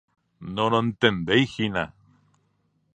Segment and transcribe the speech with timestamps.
[0.59, 1.83] Norontendeihína.